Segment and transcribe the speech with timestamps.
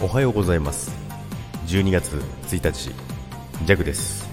[0.00, 0.92] おはようございます。
[1.66, 2.94] 12月1日
[3.64, 4.28] ジャグです。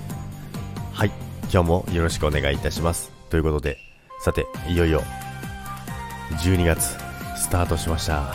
[0.93, 1.11] はい
[1.51, 3.11] 今日もよろしくお願いいたします。
[3.31, 3.79] ということで
[4.21, 5.01] さていよいよ
[6.43, 6.95] 12月
[7.35, 8.31] スタートしました。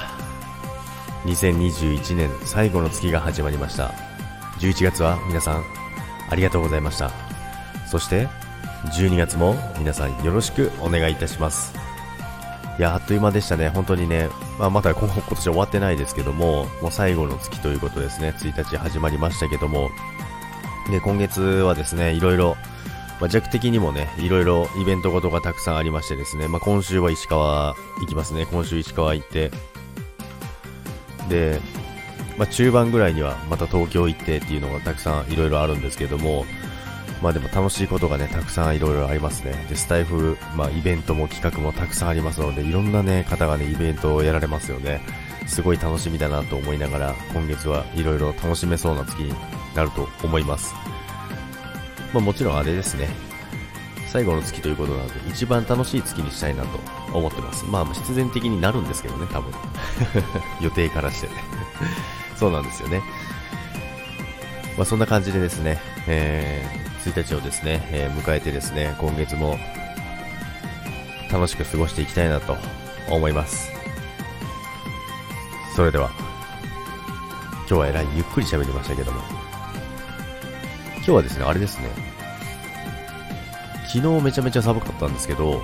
[1.24, 3.94] 2021年最後の月が始まりました。
[4.58, 5.64] 11月は皆さん
[6.30, 7.12] ありがとうございました。
[7.86, 8.26] そして
[8.86, 11.89] 12月も皆さんよろしくお願いいたします。
[12.80, 19.90] いやあっという間でしたね、本当にね、まあ、まだ今 今年終わってないですけども、もう最後の月ということですね、1日始まりましたけども、
[20.90, 22.56] で今月はですね、いろいろ、
[23.20, 29.50] まあ、弱的にもね、いろいろイベントごとがたくさんありましてですね、まあ、今週は石川行きますね、今週石川行って、
[31.28, 31.60] で、
[32.38, 36.46] まあ、中盤ぐらいにはまた東京行ってっていうのがたくさんいろいろあるんですけども、
[37.22, 39.66] まあでも楽しいことがね、たくさんいろいろありますね。
[39.68, 45.00] で、スタイフ、まあイベントも企画もたくさんありますので、いろんなね、方がね、イベントをやられますよね。
[45.46, 49.34] すごい楽しみだなと思いながら、今月はいろいろ楽しめそうな月に
[49.74, 50.74] なると思います。
[52.12, 53.08] まあもちろんあれですね。
[54.08, 56.78] 最後の月ということなので、一番楽しい月にしたいなと
[57.12, 57.64] 思ってます。
[57.66, 59.52] まあ必然的になるんですけどね、多分。
[60.60, 61.34] 予定からしてね。
[62.36, 63.02] そうなんですよね。
[64.76, 69.58] まあそんな感じでですね、えー、1日をですね、えー、迎えてですね、今月も
[71.30, 72.56] 楽しく過ごしていきたいなと
[73.10, 73.70] 思います。
[75.76, 76.10] それでは、
[77.60, 79.20] 今日はえらいゆっくり喋りましたけども、
[80.96, 81.88] 今日はですね、あれですね、
[83.86, 85.62] 昨日めちゃめちゃ寒かったんですけど、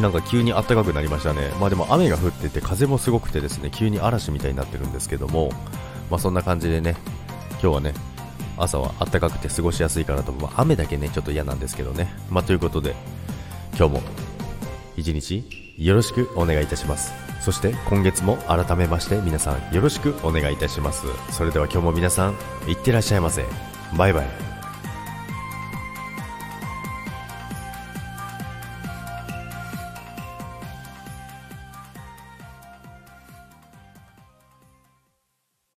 [0.00, 1.50] なんか急に暖かくなりましたね。
[1.60, 5.50] まあでも雨が降ってて風もすごくてですね、急に嵐みたいになってるんですけども、
[6.10, 6.96] まあそんな感じでね、
[7.62, 7.94] 今日はね、
[8.56, 12.12] 朝は暖かくて過ごしやすいかなと、まあ、雨だけね、ちょっと嫌なんですけどね。
[12.30, 12.94] まあ、ということで、
[13.76, 14.02] 今日も
[14.96, 15.44] 一日
[15.76, 17.12] よろしくお願いいたします。
[17.40, 21.04] そして今月も改めまして皆さんよろしくお願いいたします。
[21.30, 22.34] それでは今日も皆さん、
[22.68, 23.44] いってらっしゃいませ。
[23.96, 24.43] バイバイ。